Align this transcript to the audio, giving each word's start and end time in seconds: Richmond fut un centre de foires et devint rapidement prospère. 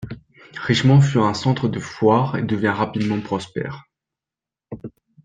Richmond 0.67 1.01
fut 1.01 1.19
un 1.19 1.35
centre 1.35 1.67
de 1.67 1.79
foires 1.79 2.35
et 2.35 2.41
devint 2.41 2.73
rapidement 2.73 3.21
prospère. 3.21 3.83